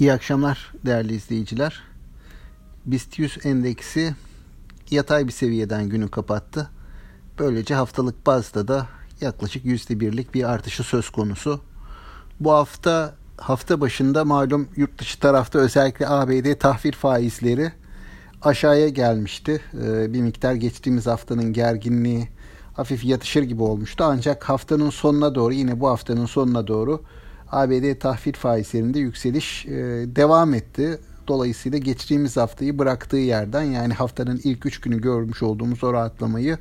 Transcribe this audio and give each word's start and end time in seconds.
İyi 0.00 0.12
akşamlar 0.12 0.72
değerli 0.86 1.14
izleyiciler. 1.14 1.82
BIST 2.86 3.18
100 3.18 3.38
endeksi 3.46 4.14
yatay 4.90 5.26
bir 5.26 5.32
seviyeden 5.32 5.88
günü 5.88 6.10
kapattı. 6.10 6.70
Böylece 7.38 7.74
haftalık 7.74 8.26
bazda 8.26 8.68
da 8.68 8.86
yaklaşık 9.20 9.64
%1'lik 9.64 10.34
bir 10.34 10.50
artışı 10.50 10.82
söz 10.82 11.10
konusu. 11.10 11.60
Bu 12.40 12.52
hafta 12.52 13.14
hafta 13.36 13.80
başında 13.80 14.24
malum 14.24 14.68
yurt 14.76 14.98
dışı 14.98 15.20
tarafta 15.20 15.58
özellikle 15.58 16.08
ABD 16.08 16.58
tahvil 16.58 16.92
faizleri 16.92 17.72
aşağıya 18.42 18.88
gelmişti. 18.88 19.60
Ee, 19.74 20.12
bir 20.12 20.20
miktar 20.20 20.54
geçtiğimiz 20.54 21.06
haftanın 21.06 21.52
gerginliği 21.52 22.28
hafif 22.74 23.04
yatışır 23.04 23.42
gibi 23.42 23.62
olmuştu. 23.62 24.04
Ancak 24.06 24.48
haftanın 24.48 24.90
sonuna 24.90 25.34
doğru 25.34 25.54
yine 25.54 25.80
bu 25.80 25.88
haftanın 25.88 26.26
sonuna 26.26 26.66
doğru 26.66 27.04
ABD 27.52 27.98
tahvil 27.98 28.32
faizlerinde 28.32 28.98
yükseliş 28.98 29.66
e, 29.66 29.70
devam 30.16 30.54
etti. 30.54 30.98
Dolayısıyla 31.28 31.78
geçtiğimiz 31.78 32.36
haftayı 32.36 32.78
bıraktığı 32.78 33.16
yerden 33.16 33.62
yani 33.62 33.94
haftanın 33.94 34.40
ilk 34.44 34.66
3 34.66 34.80
günü 34.80 35.00
görmüş 35.00 35.42
olduğumuz 35.42 35.84
o 35.84 35.92
rahatlamayı 35.92 36.58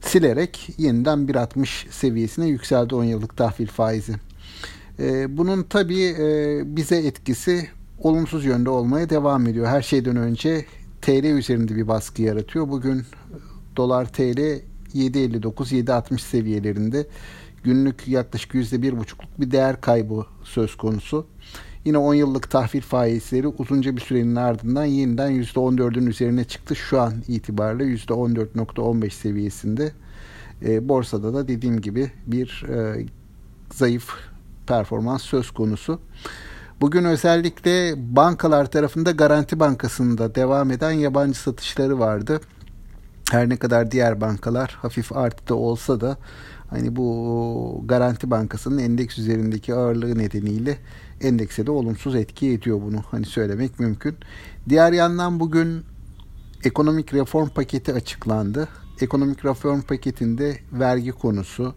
silerek 0.00 0.68
yeniden 0.78 1.18
1.60 1.18 1.90
seviyesine 1.90 2.46
yükseldi 2.46 2.94
10 2.94 3.04
yıllık 3.04 3.36
tahvil 3.36 3.66
faizi. 3.66 4.14
E, 4.98 5.36
bunun 5.36 5.62
tabii 5.62 6.04
e, 6.18 6.60
bize 6.76 6.96
etkisi 6.96 7.68
olumsuz 7.98 8.44
yönde 8.44 8.70
olmaya 8.70 9.10
devam 9.10 9.46
ediyor. 9.46 9.66
Her 9.66 9.82
şeyden 9.82 10.16
önce 10.16 10.64
TL 11.02 11.24
üzerinde 11.24 11.76
bir 11.76 11.88
baskı 11.88 12.22
yaratıyor. 12.22 12.68
Bugün 12.68 13.02
dolar 13.76 14.12
TL 14.12 14.60
7.59-7.60 14.94 16.18
seviyelerinde 16.18 17.06
günlük 17.64 18.08
yaklaşık 18.08 18.54
%1,5'luk 18.54 19.26
bir 19.38 19.50
değer 19.50 19.80
kaybı 19.80 20.26
söz 20.44 20.76
konusu. 20.76 21.26
Yine 21.84 21.98
10 21.98 22.14
yıllık 22.14 22.50
tahvil 22.50 22.80
faizleri 22.80 23.46
uzunca 23.46 23.96
bir 23.96 24.00
sürenin 24.00 24.36
ardından 24.36 24.84
yeniden 24.84 25.32
%14'ün 25.32 26.06
üzerine 26.06 26.44
çıktı. 26.44 26.76
Şu 26.76 27.00
an 27.00 27.14
itibariyle 27.28 27.84
%14.15 27.84 29.10
seviyesinde. 29.10 29.92
E, 30.64 30.88
borsada 30.88 31.34
da 31.34 31.48
dediğim 31.48 31.80
gibi 31.80 32.10
bir 32.26 32.64
e, 32.68 33.06
zayıf 33.72 34.14
performans 34.66 35.22
söz 35.22 35.50
konusu. 35.50 36.00
Bugün 36.80 37.04
özellikle 37.04 37.94
bankalar 38.16 38.70
tarafında 38.70 39.10
Garanti 39.10 39.60
Bankası'nda 39.60 40.34
devam 40.34 40.70
eden 40.70 40.90
yabancı 40.90 41.38
satışları 41.38 41.98
vardı. 41.98 42.40
Her 43.32 43.48
ne 43.48 43.56
kadar 43.56 43.90
diğer 43.90 44.20
bankalar 44.20 44.78
hafif 44.82 45.12
artıda 45.12 45.54
olsa 45.54 46.00
da 46.00 46.16
hani 46.70 46.96
bu 46.96 47.82
Garanti 47.86 48.30
Bankası'nın 48.30 48.78
endeks 48.78 49.18
üzerindeki 49.18 49.74
ağırlığı 49.74 50.18
nedeniyle 50.18 50.78
endekse 51.20 51.66
de 51.66 51.70
olumsuz 51.70 52.14
etki 52.14 52.52
ediyor 52.52 52.80
bunu 52.82 53.02
hani 53.10 53.26
söylemek 53.26 53.80
mümkün. 53.80 54.16
Diğer 54.68 54.92
yandan 54.92 55.40
bugün 55.40 55.82
ekonomik 56.64 57.14
reform 57.14 57.48
paketi 57.48 57.94
açıklandı. 57.94 58.68
Ekonomik 59.00 59.44
reform 59.44 59.80
paketinde 59.80 60.58
vergi 60.72 61.12
konusu, 61.12 61.74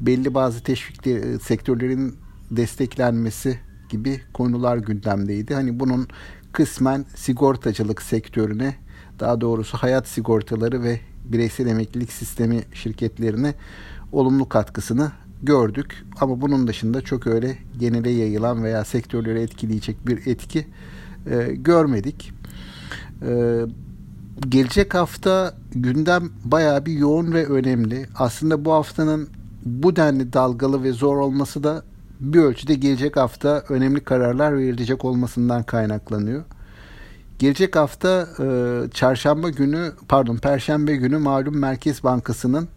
belli 0.00 0.34
bazı 0.34 0.62
teşvik 0.62 1.02
sektörlerin 1.42 2.16
desteklenmesi 2.50 3.58
gibi 3.88 4.20
konular 4.32 4.76
gündemdeydi. 4.76 5.54
Hani 5.54 5.80
bunun 5.80 6.08
kısmen 6.52 7.04
sigortacılık 7.16 8.02
sektörüne, 8.02 8.74
daha 9.20 9.40
doğrusu 9.40 9.78
hayat 9.78 10.08
sigortaları 10.08 10.82
ve 10.82 11.00
bireysel 11.24 11.66
emeklilik 11.66 12.12
sistemi 12.12 12.62
şirketlerine 12.72 13.54
olumlu 14.12 14.48
katkısını 14.48 15.12
gördük. 15.42 16.04
Ama 16.20 16.40
bunun 16.40 16.68
dışında 16.68 17.00
çok 17.00 17.26
öyle 17.26 17.58
genele 17.80 18.10
yayılan 18.10 18.64
veya 18.64 18.84
sektörleri 18.84 19.40
etkileyecek 19.40 20.06
bir 20.06 20.26
etki 20.26 20.66
e, 21.30 21.54
görmedik. 21.54 22.32
E, 23.22 23.60
gelecek 24.48 24.94
hafta 24.94 25.54
gündem 25.74 26.30
bayağı 26.44 26.86
bir 26.86 26.92
yoğun 26.92 27.32
ve 27.32 27.46
önemli. 27.46 28.06
Aslında 28.14 28.64
bu 28.64 28.72
haftanın 28.72 29.28
bu 29.64 29.96
denli 29.96 30.32
dalgalı 30.32 30.82
ve 30.82 30.92
zor 30.92 31.16
olması 31.16 31.64
da 31.64 31.82
bir 32.20 32.38
ölçüde 32.38 32.74
gelecek 32.74 33.16
hafta 33.16 33.64
önemli 33.68 34.00
kararlar 34.00 34.58
verilecek 34.58 35.04
olmasından 35.04 35.62
kaynaklanıyor. 35.62 36.42
Gelecek 37.38 37.76
hafta 37.76 38.28
e, 38.38 38.46
çarşamba 38.90 39.48
günü 39.50 39.92
pardon 40.08 40.36
perşembe 40.36 40.96
günü 40.96 41.18
malum 41.18 41.58
Merkez 41.58 42.04
Bankası'nın 42.04 42.68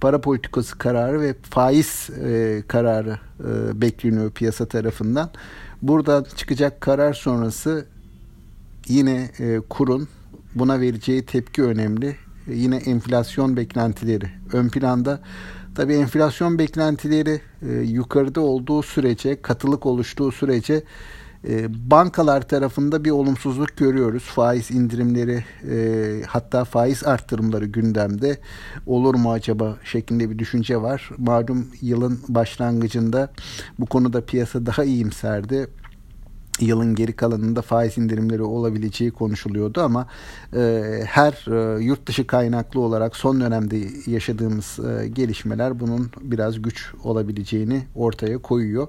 para 0.00 0.20
politikası 0.20 0.78
kararı 0.78 1.20
ve 1.20 1.34
faiz 1.50 2.10
e, 2.24 2.62
kararı 2.68 3.18
e, 3.40 3.80
bekleniyor 3.80 4.30
piyasa 4.30 4.66
tarafından. 4.66 5.30
Buradan 5.82 6.26
çıkacak 6.36 6.80
karar 6.80 7.14
sonrası 7.14 7.86
yine 8.88 9.30
e, 9.38 9.60
kurun 9.70 10.08
buna 10.54 10.80
vereceği 10.80 11.26
tepki 11.26 11.62
önemli. 11.62 12.16
Yine 12.46 12.76
enflasyon 12.76 13.56
beklentileri 13.56 14.30
ön 14.52 14.68
planda. 14.68 15.20
Tabii 15.74 15.94
enflasyon 15.94 16.58
beklentileri 16.58 17.40
e, 17.68 17.72
yukarıda 17.72 18.40
olduğu 18.40 18.82
sürece, 18.82 19.42
katılık 19.42 19.86
oluştuğu 19.86 20.32
sürece 20.32 20.74
e, 20.74 20.82
bankalar 21.68 22.48
tarafında 22.48 23.04
bir 23.04 23.10
olumsuzluk 23.10 23.76
görüyoruz. 23.76 24.22
Faiz 24.22 24.70
indirimleri 24.70 25.44
e, 25.70 26.22
hatta 26.26 26.64
faiz 26.64 27.04
arttırımları 27.04 27.66
gündemde 27.66 28.38
olur 28.86 29.14
mu 29.14 29.32
acaba 29.32 29.76
şeklinde 29.84 30.30
bir 30.30 30.38
düşünce 30.38 30.82
var. 30.82 31.10
Malum 31.18 31.66
yılın 31.80 32.20
başlangıcında 32.28 33.30
bu 33.78 33.86
konuda 33.86 34.24
piyasa 34.24 34.66
daha 34.66 34.84
iyimserdi 34.84 35.66
yılın 36.60 36.94
geri 36.94 37.12
kalanında 37.12 37.62
faiz 37.62 37.98
indirimleri 37.98 38.42
olabileceği 38.42 39.10
konuşuluyordu 39.10 39.80
ama 39.80 40.06
e, 40.56 40.82
her 41.06 41.32
e, 41.52 41.84
yurt 41.84 42.06
dışı 42.06 42.26
kaynaklı 42.26 42.80
olarak 42.80 43.16
son 43.16 43.40
dönemde 43.40 44.10
yaşadığımız 44.10 44.78
e, 44.78 45.08
gelişmeler 45.08 45.80
bunun 45.80 46.10
biraz 46.20 46.62
güç 46.62 46.92
olabileceğini 47.04 47.82
ortaya 47.94 48.38
koyuyor. 48.38 48.88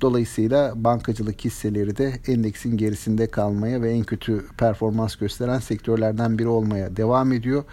Dolayısıyla 0.00 0.72
bankacılık 0.84 1.44
hisseleri 1.44 1.96
de 1.96 2.12
endeksin 2.26 2.76
gerisinde 2.76 3.26
kalmaya 3.26 3.82
ve 3.82 3.90
en 3.90 4.04
kötü 4.04 4.44
performans 4.58 5.16
gösteren 5.16 5.58
sektörlerden 5.58 6.38
biri 6.38 6.48
olmaya 6.48 6.96
devam 6.96 7.32
ediyor. 7.32 7.64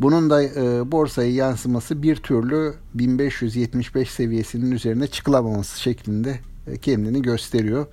Bunun 0.00 0.30
da 0.30 0.42
e, 0.42 0.92
borsaya 0.92 1.30
yansıması 1.30 2.02
bir 2.02 2.16
türlü 2.16 2.74
1575 2.94 4.10
seviyesinin 4.10 4.70
üzerine 4.70 5.06
çıkılamaması 5.06 5.80
şeklinde 5.80 6.38
e, 6.66 6.76
kendini 6.76 7.22
gösteriyor. 7.22 7.86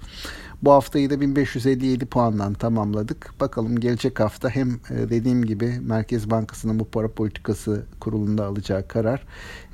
Bu 0.64 0.72
haftayı 0.72 1.10
da 1.10 1.22
1557 1.22 2.06
puandan 2.06 2.54
tamamladık. 2.54 3.34
Bakalım 3.40 3.80
gelecek 3.80 4.20
hafta 4.20 4.50
hem 4.50 4.70
e, 4.70 5.10
dediğim 5.10 5.46
gibi 5.46 5.80
Merkez 5.82 6.30
Bankası'nın 6.30 6.80
bu 6.80 6.86
para 6.86 7.08
politikası 7.08 7.86
kurulunda 8.00 8.46
alacağı 8.46 8.88
karar 8.88 9.26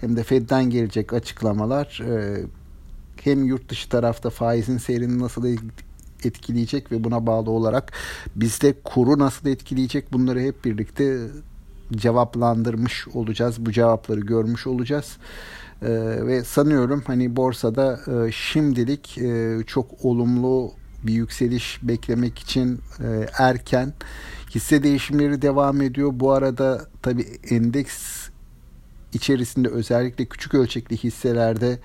hem 0.02 0.16
de 0.16 0.24
Fed'den 0.24 0.70
gelecek 0.70 1.14
açıklamalar 1.14 2.02
e, 2.06 2.42
hem 3.24 3.46
yurt 3.46 3.70
dışı 3.70 3.90
tarafta 3.90 4.30
faizin 4.30 4.78
seyrini 4.78 5.20
nasıl 5.20 5.58
etkileyecek 6.24 6.92
ve 6.92 7.04
buna 7.04 7.28
bağlı 7.28 7.52
olarak 7.52 7.92
bizde 8.36 8.74
kuru 8.84 9.20
nasıl 9.20 9.48
etkileyecek 9.48 10.14
bunları 10.14 10.40
hep 10.40 10.66
birlikte 10.66 11.28
cevaplandırmış 11.96 13.08
olacağız. 13.08 13.66
Bu 13.66 13.72
cevapları 13.72 14.20
görmüş 14.20 14.68
olacağız. 14.68 15.18
Ee, 15.82 15.88
ve 16.26 16.44
sanıyorum 16.44 17.04
hani 17.08 17.36
borsada 17.36 18.00
e, 18.08 18.32
şimdilik 18.32 19.18
e, 19.18 19.58
çok 19.68 20.06
olumlu 20.06 20.72
bir 21.04 21.14
yükseliş 21.14 21.80
beklemek 21.84 22.40
için 22.40 22.80
e, 23.00 23.28
erken. 23.38 23.94
Hisse 24.56 24.84
değişimleri 24.84 25.42
devam 25.42 25.82
ediyor. 25.82 26.12
Bu 26.14 26.32
arada 26.32 26.82
tabi 27.02 27.22
endeks 27.50 28.30
içerisinde 29.14 29.70
özellikle 29.70 30.26
küçük 30.26 30.54
ölçekli 30.54 30.98
hisselerde 30.98 31.80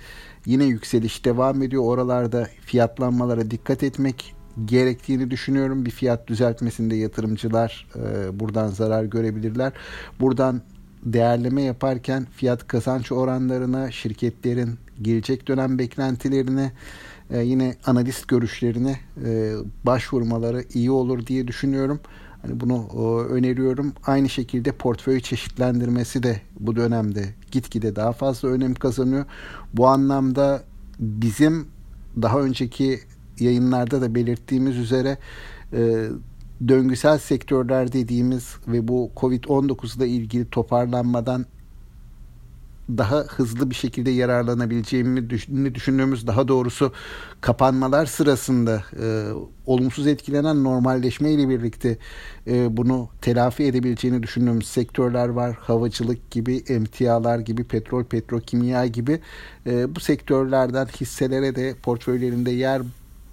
yine 0.46 0.64
yükseliş 0.64 1.24
devam 1.24 1.62
ediyor. 1.62 1.82
Oralarda 1.84 2.48
fiyatlanmalara 2.66 3.50
dikkat 3.50 3.82
etmek 3.82 4.34
gerektiğini 4.64 5.30
düşünüyorum. 5.30 5.86
Bir 5.86 5.90
fiyat 5.90 6.28
düzeltmesinde 6.28 6.96
yatırımcılar 6.96 7.86
e, 7.96 8.40
buradan 8.40 8.68
zarar 8.68 9.04
görebilirler. 9.04 9.72
Buradan 10.20 10.62
değerleme 11.04 11.62
yaparken 11.62 12.26
fiyat 12.36 12.66
kazanç 12.68 13.12
oranlarına, 13.12 13.90
şirketlerin 13.90 14.78
gelecek 15.02 15.48
dönem 15.48 15.78
beklentilerine, 15.78 16.72
e, 17.30 17.38
yine 17.38 17.74
analist 17.86 18.28
görüşlerine 18.28 18.98
e, 19.24 19.54
başvurmaları 19.84 20.64
iyi 20.74 20.90
olur 20.90 21.26
diye 21.26 21.48
düşünüyorum. 21.48 22.00
Hani 22.42 22.60
bunu 22.60 22.88
e, 22.94 23.32
öneriyorum. 23.32 23.92
Aynı 24.06 24.28
şekilde 24.28 24.72
portföy 24.72 25.20
çeşitlendirmesi 25.20 26.22
de 26.22 26.40
bu 26.60 26.76
dönemde 26.76 27.24
gitgide 27.50 27.96
daha 27.96 28.12
fazla 28.12 28.48
önem 28.48 28.74
kazanıyor. 28.74 29.24
Bu 29.74 29.86
anlamda 29.86 30.62
bizim 30.98 31.66
daha 32.22 32.40
önceki 32.40 33.00
yayınlarda 33.40 34.00
da 34.00 34.14
belirttiğimiz 34.14 34.76
üzere 34.76 35.18
e, 35.72 36.08
döngüsel 36.68 37.18
sektörler 37.18 37.92
dediğimiz 37.92 38.56
ve 38.68 38.88
bu 38.88 39.10
Covid-19 39.16 39.96
ile 39.96 40.08
ilgili 40.08 40.50
toparlanmadan 40.50 41.46
daha 42.88 43.16
hızlı 43.16 43.70
bir 43.70 43.74
şekilde 43.74 44.10
yararlanabileceğini 44.10 45.74
düşündüğümüz 45.74 46.26
daha 46.26 46.48
doğrusu 46.48 46.92
kapanmalar 47.40 48.06
sırasında 48.06 48.82
e, 49.02 49.28
olumsuz 49.66 50.06
etkilenen 50.06 50.64
normalleşme 50.64 51.32
ile 51.32 51.48
birlikte 51.48 51.98
e, 52.46 52.76
bunu 52.76 53.08
telafi 53.20 53.64
edebileceğini 53.64 54.22
düşündüğümüz 54.22 54.66
sektörler 54.66 55.28
var. 55.28 55.56
Havacılık 55.60 56.30
gibi, 56.30 56.56
emtialar 56.68 57.38
gibi, 57.38 57.64
petrol, 57.64 58.04
petrokimya 58.04 58.86
gibi 58.86 59.20
e, 59.66 59.94
bu 59.94 60.00
sektörlerden 60.00 60.86
hisselere 60.86 61.54
de 61.54 61.74
portföylerinde 61.82 62.50
yer 62.50 62.82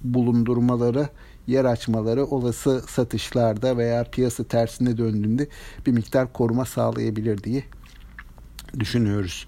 bulundurmaları 0.03 1.09
yer 1.47 1.65
açmaları 1.65 2.25
olası 2.25 2.83
satışlarda 2.89 3.77
veya 3.77 4.03
piyasa 4.03 4.43
tersine 4.43 4.97
döndüğünde 4.97 5.47
bir 5.85 5.91
miktar 5.91 6.33
koruma 6.33 6.65
sağlayabilir 6.65 7.43
diye 7.43 7.63
düşünüyoruz. 8.79 9.47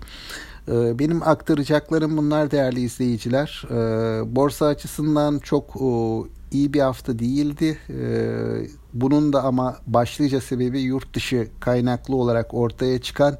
Ee, 0.68 1.00
benim 1.00 1.24
aktaracaklarım 1.24 2.18
bunlar 2.18 2.52
değerli 2.52 2.80
izleyiciler. 2.82 3.64
Ee, 3.70 4.36
borsa 4.36 4.66
açısından 4.66 5.40
çok 5.40 5.76
iyi 6.52 6.74
bir 6.74 6.80
hafta 6.80 7.20
değildi. 7.20 7.78
Ee, 7.90 8.68
bunun 8.94 9.34
da 9.34 9.44
ama 9.44 9.78
başlıca 9.88 10.42
sebebi 10.42 10.80
yurt 10.80 11.16
dışı 11.16 11.48
kaynaklı 11.60 12.16
olarak 12.16 12.54
ortaya 12.54 13.02
çıkan 13.02 13.38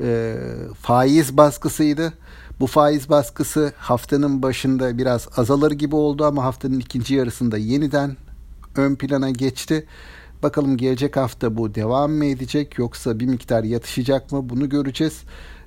e, 0.00 0.36
faiz 0.80 1.36
baskısıydı. 1.36 2.12
Bu 2.60 2.66
faiz 2.66 3.08
baskısı 3.08 3.72
haftanın 3.76 4.42
başında 4.42 4.98
biraz 4.98 5.28
azalır 5.36 5.72
gibi 5.72 5.96
oldu 5.96 6.24
ama 6.24 6.44
haftanın 6.44 6.80
ikinci 6.80 7.14
yarısında 7.14 7.58
yeniden 7.58 8.16
ön 8.76 8.94
plana 8.94 9.30
geçti. 9.30 9.86
Bakalım 10.42 10.76
gelecek 10.76 11.16
hafta 11.16 11.56
bu 11.56 11.74
devam 11.74 12.12
mı 12.12 12.24
edecek 12.24 12.78
yoksa 12.78 13.20
bir 13.20 13.26
miktar 13.26 13.64
yatışacak 13.64 14.32
mı 14.32 14.48
bunu 14.48 14.68
göreceğiz. 14.68 15.22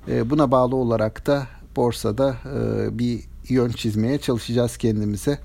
E, 0.08 0.30
buna 0.30 0.50
bağlı 0.50 0.76
olarak 0.76 1.26
da 1.26 1.46
borsada 1.76 2.36
e, 2.54 2.98
bir 2.98 3.20
yön 3.48 3.70
çizmeye 3.70 4.18
çalışacağız 4.18 4.76
kendimize. 4.76 5.38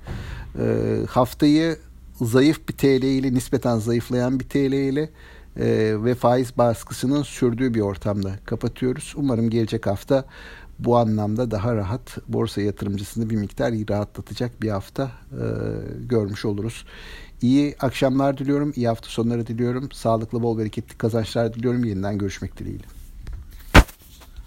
E, 0.58 0.98
haftayı 1.08 1.78
zayıf 2.20 2.68
bir 2.68 2.74
TL 2.74 3.04
ile 3.04 3.34
nispeten 3.34 3.78
zayıflayan 3.78 4.40
bir 4.40 4.48
TL 4.48 4.72
ile 4.72 5.10
e, 5.56 5.94
ve 6.04 6.14
faiz 6.14 6.58
baskısının 6.58 7.22
sürdüğü 7.22 7.74
bir 7.74 7.80
ortamda 7.80 8.30
kapatıyoruz. 8.44 9.14
Umarım 9.16 9.50
gelecek 9.50 9.86
hafta 9.86 10.24
bu 10.84 10.96
anlamda 10.96 11.50
daha 11.50 11.76
rahat 11.76 12.18
borsa 12.28 12.60
yatırımcısını 12.60 13.30
bir 13.30 13.36
miktar 13.36 13.72
rahatlatacak 13.72 14.62
bir 14.62 14.70
hafta 14.70 15.10
e, 15.32 15.44
görmüş 16.06 16.44
oluruz. 16.44 16.84
İyi 17.42 17.76
akşamlar 17.80 18.38
diliyorum, 18.38 18.72
iyi 18.76 18.88
hafta 18.88 19.08
sonları 19.08 19.46
diliyorum. 19.46 19.92
Sağlıklı, 19.92 20.42
bol 20.42 20.58
bereketli 20.58 20.98
kazançlar 20.98 21.54
diliyorum. 21.54 21.84
Yeniden 21.84 22.18
görüşmek 22.18 22.58
dileğiyle. 22.58 23.01